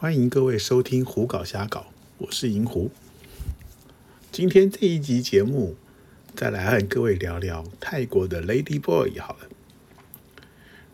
[0.00, 1.80] 欢迎各位收听《胡搞瞎搞》，
[2.18, 2.88] 我是银狐。
[4.30, 5.74] 今天这一集节目，
[6.36, 9.48] 再来和各位聊聊泰国的 Lady Boy 好了。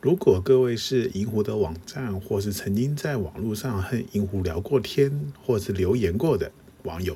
[0.00, 6.50] 如果各位是银狐的网站，或是曾经在网络上和银狐聊过天，或是留言过的
[6.84, 7.14] 网友，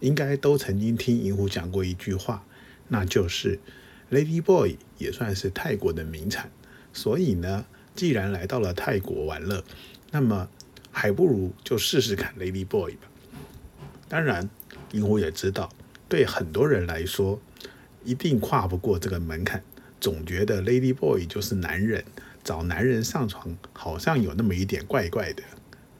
[0.00, 2.46] 应该都曾经听银狐讲过一句话，
[2.88, 3.60] 那就是
[4.10, 6.50] Lady Boy 也算是泰国的名产。
[6.94, 9.62] 所以呢，既然来到了泰国玩乐，
[10.10, 10.48] 那么
[10.98, 13.06] 还不如就试试看 Lady Boy 吧。
[14.08, 14.48] 当然，
[14.92, 15.70] 银狐也知道，
[16.08, 17.38] 对很多人来说，
[18.02, 19.62] 一定跨不过这个门槛，
[20.00, 22.02] 总觉得 Lady Boy 就是男人，
[22.42, 25.42] 找男人上床好像有那么一点怪怪的。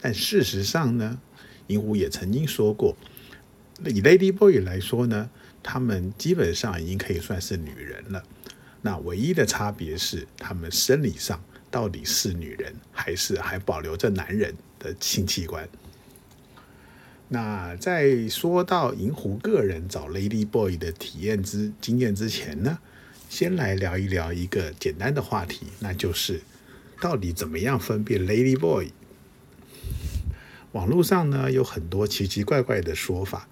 [0.00, 1.20] 但事实上呢，
[1.66, 2.96] 银狐也曾经说过，
[3.84, 5.28] 以 Lady Boy 来说呢，
[5.62, 8.22] 他们基本上已经可以算是女人了。
[8.80, 11.38] 那唯一的差别是，他们生理上
[11.76, 15.68] 到底是女人，还是还保留着男人的性器官？
[17.28, 22.78] 那在说到银狐个人找 Lady Boy 的体验之经验之前呢，
[23.28, 26.40] 先来聊一聊一个简单的话题，那就是
[26.98, 28.92] 到底怎么样分辨 Lady Boy？
[30.72, 33.46] 网络上呢有很多奇奇怪怪的说法。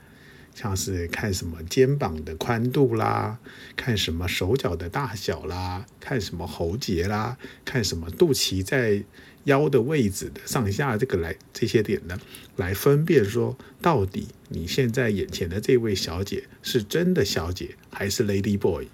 [0.55, 3.38] 像是看什么肩膀的宽度啦，
[3.77, 9.02] 看什么手脚的大小啦，看什么喉结啦，看什么肚脐在
[9.44, 12.19] 腰的位置的上下这个来这些点呢，
[12.56, 18.86] 来分辨说到底你现在眼前的这位小姐是真的小姐还是 Lady Boy。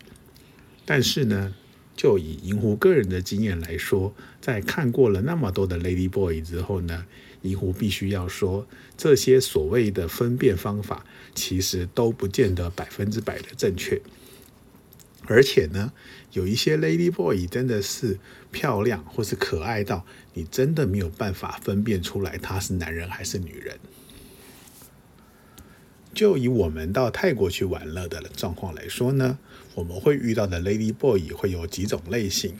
[0.86, 1.54] 但是呢，
[1.94, 7.04] 就以银狐个人的经验来说，在看过了那么多的 Lady Boy 之后呢。
[7.42, 14.00] 银狐必须要说，这些所谓的分辨方法，其实都不见得百分之百的正确。
[15.26, 15.92] 而且呢，
[16.32, 18.18] 有一些 Lady Boy 真的是
[18.50, 23.78] 漂亮或是可爱到，你真的没有办法分辨出来他是男人还是女人。
[26.12, 29.38] 就以我们到泰国去玩乐的状况来说呢，
[29.74, 32.56] 我们会遇到的 Lady Boy 会有几种类型。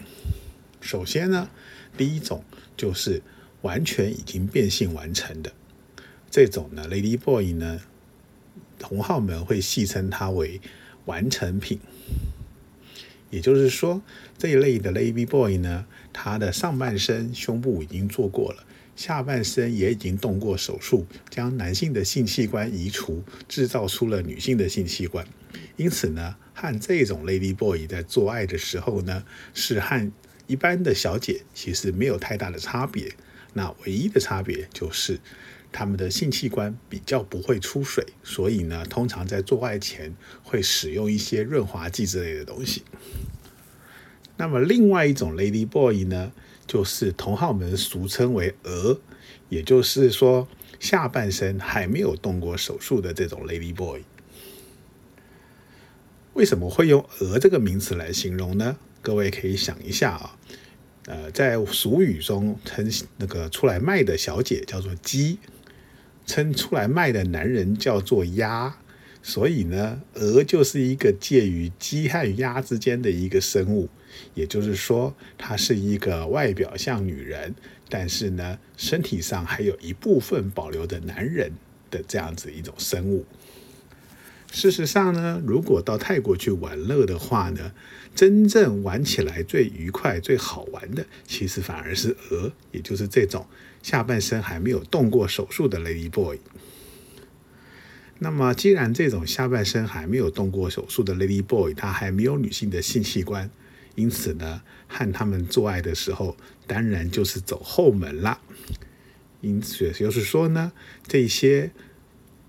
[0.80, 1.50] 首先呢，
[1.96, 2.44] 第一种
[2.76, 3.22] 就是。
[3.62, 5.52] 完全已经变性完成的
[6.30, 7.78] 这种呢，Lady Boy 呢，
[8.80, 10.60] 同好们会戏称它为
[11.04, 11.78] 完成品。
[13.30, 14.02] 也就是说，
[14.36, 18.64] 这一类的 Lady Boy 呢，他的上半身胸部已经做过了，
[18.96, 25.24] 下半身也已经动过手术，将男性的性器官移除，制造出了女性的性器官。
[25.76, 29.22] 因此呢，和这种 Lady Boy 在做爱的时候呢，
[29.54, 30.10] 是和
[30.48, 33.12] 一般的小姐其实没有太大的差别。
[33.52, 35.20] 那唯一的差别就是，
[35.72, 42.82] 他们的性器官比较不会出水，所以呢，通常在做爱前会使用一些润滑剂之类的东西。
[44.36, 46.32] 那么另外一种 Lady Boy 呢，
[46.66, 49.00] 就是同好们俗称为“鹅”，
[49.48, 50.48] 也就是说
[50.78, 54.02] 下半身还没有动过手术的这种 Lady Boy。
[56.32, 58.78] 为什么会用“鹅”这个名词来形容呢？
[59.02, 60.38] 各位可以想一下啊。
[61.06, 65.38] 呃，在俗语中称那个出来卖的小姐叫做鸡，
[66.30, 68.72] 称出来卖的男人叫做鸭，
[69.20, 73.88] 所以呢，鹅就是一个介于鸡和鸭之间的一个生物，
[74.34, 77.52] 也就是说，它是一个外表像女人，
[77.88, 81.50] 但是呢，身体上还有一部分保留的男人
[81.90, 83.26] 的这样子一种生物。
[84.52, 87.72] 事实上呢，如果到泰国去玩乐的话呢，
[88.16, 93.46] 真正玩起来最愉快、最好玩的，其实反而是鹅，也就是这种
[93.80, 96.40] 下半身还没有动过手术的 Lady Boy。
[98.18, 103.48] 那么，既然这种下半身还没有动过手术的 Lady Boy，他还没有女性的性器官，
[103.94, 108.40] 因此呢，和他们做爱的时候，当然就是走后门啦。
[109.40, 110.72] 因此，也就是说呢，
[111.06, 111.70] 这些。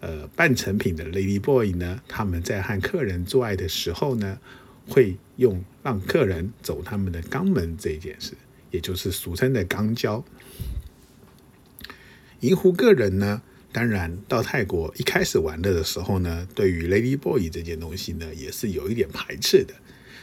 [0.01, 4.39] 呃，半成品的 Lady Boy 呢，他们在和客人做爱的时候呢，
[4.87, 8.33] 会用让客人走他们的肛门这件事，
[8.71, 10.25] 也就是俗称的肛交。
[12.39, 19.75] 银狐个人呢，当然到泰国一开始玩乐的时候呢，对于 Lady Boy 这件东西呢，也是有一点排斥的。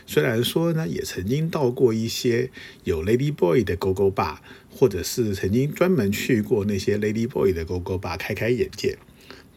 [0.07, 2.51] 虽然说呢，也曾经到过一些
[2.83, 8.99] 有 Lady Boy 的勾勾吧，或者是曾经专门去过那些 Lady Boy 的勾勾吧，开开眼界。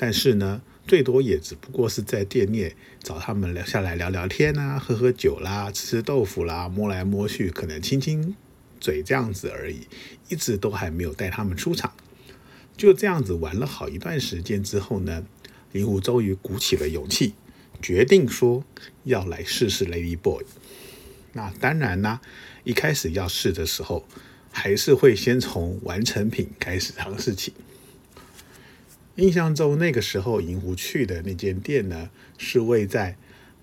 [0.04, 8.36] 但是呢，最多也只不过是在店内找他们聊下来聊聊天啊，喝喝酒啦，吃吃豆腐啦，摸来摸去，可能亲亲
[8.80, 9.82] 嘴这样子而已，
[10.28, 11.94] 一直都还没有带他们出场。
[12.76, 15.24] 就这样子玩了好一段时间之后呢，
[15.72, 17.36] 林狐终于鼓起了勇气，
[17.80, 18.64] 决定说
[19.04, 20.44] 要来试试 Lady Boy。
[21.34, 22.20] 那当然啦，
[22.64, 24.08] 一开始要试的时候，
[24.50, 27.54] 还是会先从完成品开始尝试起。
[29.22, 32.10] 印象中那个时候银湖去的那间店呢，
[32.40, 33.16] 是位在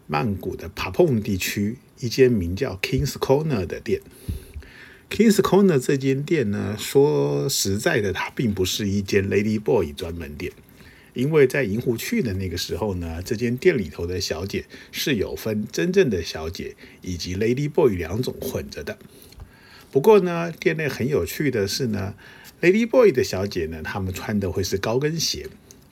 [0.07, 4.01] 曼谷的帕蓬地区一间名叫 Kings Corner 的店。
[5.11, 10.53] Kings Corner 这间店呢，说实在的，它并不是一间 Lady Boy 专门店，
[11.13, 18.97] 因为在银湖去的那个时候呢，这间店里头的小姐是有分真正的小姐以及 Lady Boy 两种混着的。
[19.91, 22.15] 不过呢，店内很有趣的是呢
[22.61, 25.47] ，Lady Boy 的小姐呢，她们穿的会是高跟鞋，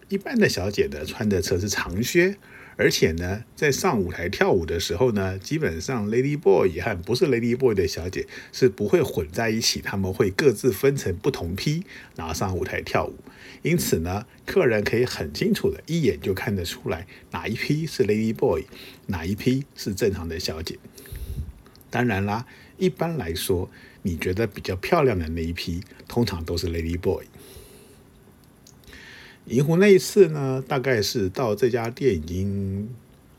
[0.09, 2.37] 一般的小姐呢，穿的则是长靴。
[2.79, 11.85] 而且呢，在上舞台跳舞的时候呢，基本上 Lady Boy 和不是 Lady Boy 的小姐是不会混在一起，他们会各自分成不同批，
[12.17, 13.15] 然后上舞台跳舞。
[13.63, 18.67] 因此呢，客人可以很清楚的一眼就看得出来哪一批是 Lady Boy，
[19.07, 20.79] 哪一批是正常的小姐。
[21.91, 22.47] 当然啦，
[22.79, 23.71] 一般来说，
[24.03, 27.27] 你觉得比较漂亮的那一批，通常都是 Lady Boy。
[29.47, 32.91] 银湖那一次呢，大概是到这家店已经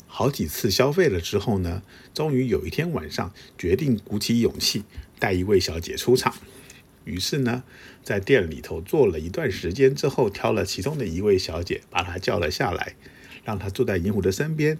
[0.07, 1.83] 好几次消费了之后呢，
[2.13, 4.83] 终于有一天晚上决定鼓起勇气
[5.19, 6.33] 带一位小姐出场。
[7.03, 7.63] 于是呢，
[8.03, 12.95] 在店里头坐了一段时间之后，挑了其中的一位小姐，把她叫了下来，
[13.43, 14.79] 让她坐在银湖的身边，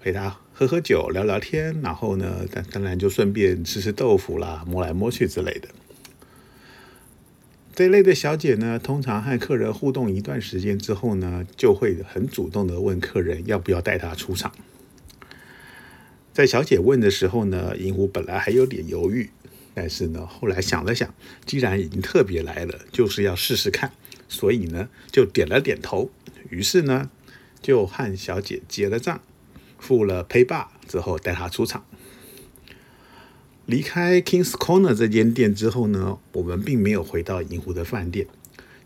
[0.00, 5.68] 陪她喝喝酒、聊聊天，然后呢，当当然就顺便吃吃豆腐啦、摸来摸去之类的。
[7.76, 14.50] 这类的小姐呢，通常和客人互动一段时间之后呢，就会很主动的问客人要不要带她出场。
[16.32, 19.30] 在小姐问的时候呢，银狐本来还有点犹豫，
[19.74, 21.14] 但是呢，后来想了想，
[21.46, 23.92] 既然已经特别来了，就是要试试看，
[24.28, 26.10] 所以呢，就点了点头。
[26.50, 27.08] 于是呢，
[27.62, 29.20] 就和小姐结了账，
[29.78, 31.84] 付了 pay bar 之后，带她出场。
[33.66, 38.26] 离开 Kings Corner 这间店之后呢，我们并没有回到银湖的饭店。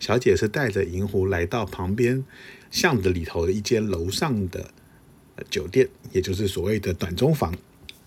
[0.00, 2.24] 小姐是带着银湖来到旁边
[2.72, 4.72] 巷子里头的一间楼上的
[5.48, 7.54] 酒店，也就是所谓的短中房，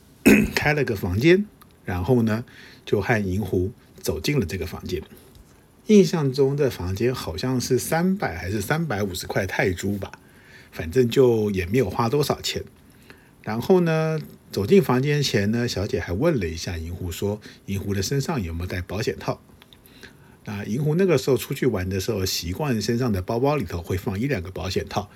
[0.54, 1.46] 开了个房间，
[1.86, 2.44] 然后呢
[2.86, 3.72] 就和银湖
[4.02, 5.02] 走进了这个房间。
[5.88, 10.12] 印象中的房间好像是三百还是三百五十块泰铢吧，
[10.74, 12.62] 反正就也没有花多少钱。
[13.46, 14.20] 然后呢？
[14.52, 19.42] 走进房间前呢，小姐还问了一下银狐，说银狐的身上有没有带保险套？
[20.46, 25.10] 那银狐那个时候出去玩的时候，习惯身上的包包里头会放一两个保险套，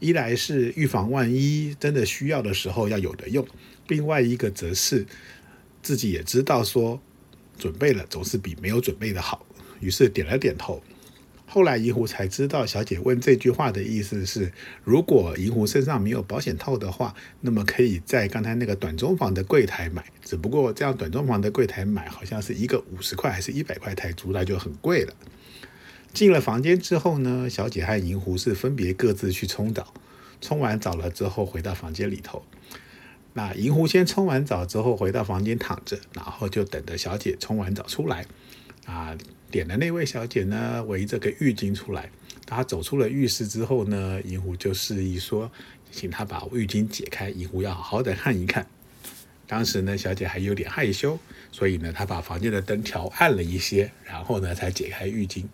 [0.00, 3.46] 一来是预防万一真的需要的时候要有的用，
[3.86, 5.06] 另外一个则是
[5.80, 7.00] 自己也知道说
[7.56, 9.46] 准备了总是比没有准备的好，
[9.78, 10.82] 于是点了点头。
[11.52, 14.52] 后来银狐才知道，小姐问这句话的意思是：
[14.84, 20.04] 如果银狐身上没有保险套的话，那么可以在刚才那个短中房的柜台买。
[20.24, 25.12] 只不过这样短中房的柜台买，好像是一个五十块还是一百块台铢，那就很贵了。
[26.12, 29.92] 进了房间之后呢，小姐和银狐是分别各自去冲澡。
[30.40, 32.44] 冲完澡了之后，回到房间里头。
[33.32, 38.24] 那银狐先冲完澡之后回到房间躺着，然后就等着小姐冲完澡出来。
[38.86, 39.18] 啊。
[39.50, 42.10] 点的那位小姐呢，围着个浴巾出来。
[42.46, 45.50] 她走出了浴室之后呢，银狐就示意说，
[45.90, 48.66] 请她把浴巾解开，银狐要好好的看一看。
[49.46, 51.18] 当时呢，小姐还有点害羞，
[51.50, 55.44] 所以呢，她把房间的灯调暗了一些，然后呢，才解开浴巾。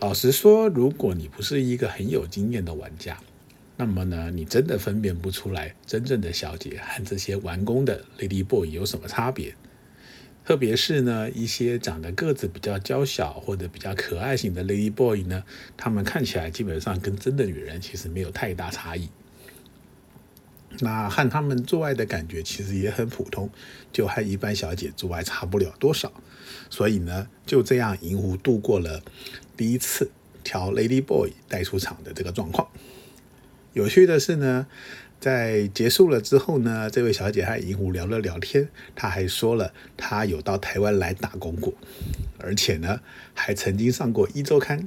[0.00, 3.18] 老实说，如果你不是一个很有经验的玩家，
[3.76, 9.54] 那么呢，你真的分辨不出来真正的小姐和这些玩工的 Lady Boy 有什么差别。
[10.44, 15.42] 特别是呢，一些长得个子比较娇小或者比较可爱型的 Lady Boy 呢，
[15.74, 19.08] 他们看起来基本上跟真的女人其实没有太大差异。
[20.80, 23.48] 那和他们做爱的感觉其实也很普通，
[23.90, 26.12] 就和一般小姐做爱差不了多少。
[26.68, 29.02] 所以呢，就这样银狐度过了
[29.56, 30.10] 第一次
[30.42, 32.68] 挑 Lady Boy 带出场的这个状况。
[33.72, 34.66] 有趣的是呢。
[35.24, 41.72] 在结束了之后呢，这位小姐和银狐聊了聊天，她还说了她有到台湾来打工过，
[42.36, 43.00] 而且呢
[43.32, 44.86] 还曾经上过一周刊。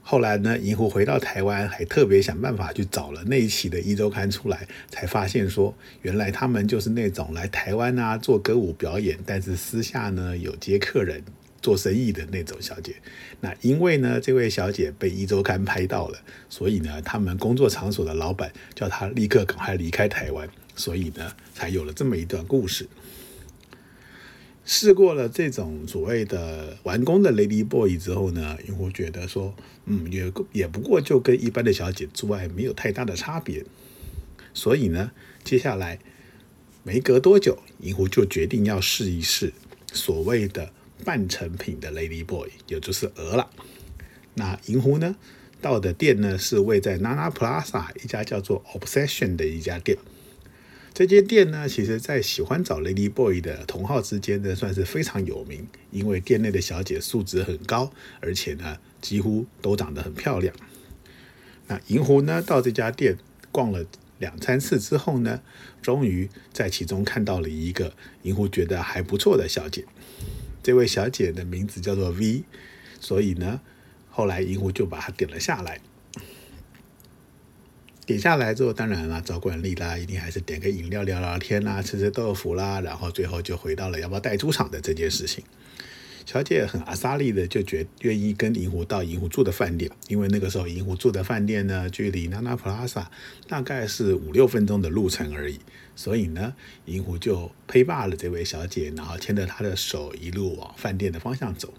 [0.00, 11.22] 后来呢，银狐回到台湾，还特别想办法去找了那一期的一周刊出来，才发现说原来他们就是那种来台湾啊做歌舞表演，但是私下呢有接客人。
[11.62, 12.94] 做生意的那种小姐，
[13.40, 22.88] 那因为呢，这位小姐被一周刊拍到了，所以呢，他们工作场所的老板叫她立刻赶快离开台湾，所以呢，才有了这么一段故事。
[24.64, 33.64] 试过了这种所谓的完工的 Lady Boy 之后呢，用户觉得说，嗯，也也不过就跟一般的小姐之外没有太大的差别，
[34.54, 35.10] 所以呢，
[35.44, 35.98] 接下来
[36.82, 39.52] 没隔多久，银狐就决定要试一试
[39.92, 40.72] 所谓的。
[41.04, 43.50] 半成品的 Lady Boy，也就是鹅了。
[44.34, 45.16] 那银狐呢
[45.60, 49.98] 到的店呢是位在 Nana Plaza 一家叫做 Obsession 的一家店。
[50.92, 60.54] 这间店呢，其实在喜欢找 Lady Boy 的同好之间呢，算是非常有名，因为店内的小姐素质很高，而且呢几乎都长得很漂亮。
[61.68, 63.16] 那银狐呢到这家店
[63.52, 63.86] 逛了
[64.18, 65.40] 两三次之后呢，
[65.80, 69.84] 终于在其中看到了一个银狐觉得还不错的小姐。
[70.70, 72.44] 这位小姐的名字叫做 V，
[73.00, 73.60] 所以呢，
[74.08, 75.80] 后来银狐就把她点了下来。
[78.06, 85.42] 点下来之后，当然了，找惯例啦，一定还是点个饮料聊聊天啦，吃吃豆腐啦，然后最后就回到了要不要带猪场的这件事情。
[86.32, 93.06] 小姐很阿萨利的就觉愿意跟银狐到银狐住的饭店，因为那个时候银狐住的饭店呢，距离 Nana Plaza
[93.48, 95.58] 大概是五六分钟的路程而已，
[95.96, 101.74] 所以呢，银狐就陪罢了这位小姐，然后牵着她的手一路往饭店的方向走。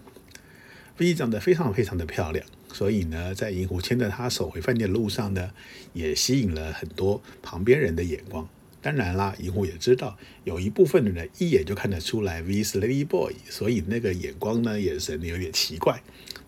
[0.98, 2.44] V 长得非常非常的漂亮。
[2.74, 5.50] 所以呢，在银狐牵着她手回饭店的路上呢，
[5.94, 8.46] 也吸引了很多旁边人的眼光。
[8.82, 16.02] 当然啦，银狐也知道有一部分的人一眼就看得出来 V 是 Lady Boy，所以那个眼光呢，眼神有点奇怪。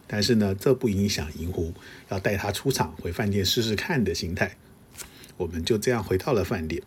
[0.06, 1.72] 但是呢，这不影响银狐
[2.10, 4.56] 要带他出场回饭店试试看的心态。
[5.36, 6.82] 我们就这样回到了饭店。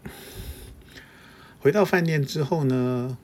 [1.59, 3.17] 回到饭店之后呢？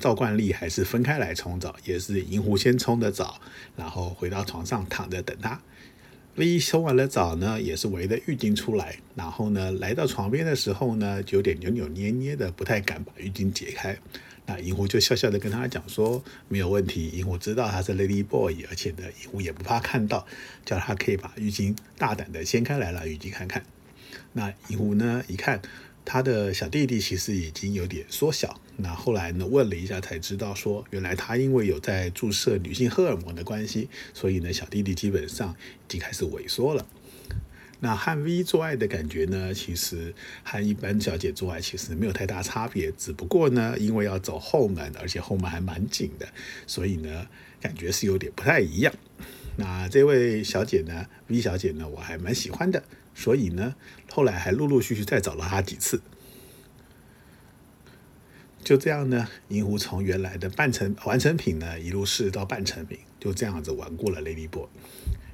[0.00, 3.40] 照惯例还是分开来冲澡，也是银狐先冲的澡，
[3.76, 5.60] 然后回到床上躺着等他。
[6.34, 13.96] V 冲完了澡呢，也是围着浴巾出来，然后呢来到床边的时候呢，就有点扭扭捏捏的，不太敢把浴巾解开。
[14.46, 20.26] 那银狐就笑笑的跟他讲说，没有问题，银狐知道他是 Lady Boy，而且呢银狐也不怕看到，
[20.64, 23.62] 叫他可以把浴巾大胆的掀开来了浴巾看看。
[24.32, 25.60] 那银狐呢一看。
[26.04, 36.84] 他的小弟弟其实已经有点缩小，那后来呢问了一下才知道，说原来他因为有在注射女性荷尔蒙的关系，所以呢小弟弟基本上已经开始萎缩了。
[37.80, 46.28] 那和 V 做爱的感觉呢，其实和一般小姐做爱其实没有太大差别，只不过呢因为要走后门，而且后门还蛮紧的，
[46.66, 47.26] 所以呢
[47.60, 48.92] 感觉是有点不太一样。
[49.56, 52.82] 那这位小姐呢，V 小姐呢，我还蛮喜欢的。
[53.14, 53.74] 所以呢，
[54.10, 56.00] 后来还陆陆续续再找了她几次，
[58.64, 64.66] 就这样呢，银狐从原来的半成完成品呢，一路试到半成品，就这样子玩过了 Lady Boy。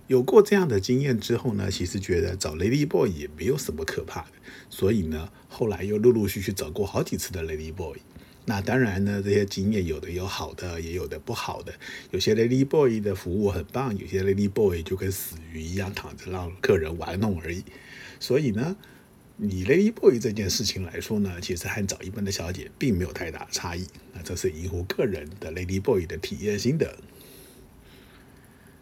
[0.07, 4.29] 有过这样的经验之后呢，其实觉得找 Lady Boy 也没有什么可怕的，
[4.71, 7.99] 所以呢，后来又陆陆续续找过好几次的 Lady Boy。
[8.47, 11.75] 那当然呢，这些经验有的有好的，也有的不好的。
[12.11, 17.63] 有些 Lady Boy 的服务很棒，有些 Lady Boy 就跟死鱼一样躺着让客人玩弄而已。
[18.19, 18.75] 所以呢，
[19.41, 23.87] 以 Lady Boy 这件事情来说呢，其实和找一般的小姐并没有太大差异。
[24.13, 26.99] 那这是银狐个人的 Lady Boy 的体验心得。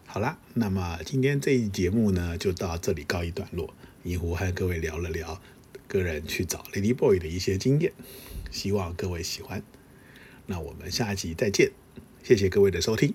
[0.07, 3.75] 好啦，那么今天这一节目呢，就到这里告一段落。
[4.05, 5.43] 银狐和各位聊了聊
[5.89, 7.93] 个人去找 Lady Boy 的一些经验。
[8.51, 9.63] 希望各位喜欢，
[10.47, 11.73] 那我们下一集再见，
[12.23, 13.13] 谢谢各位的收听。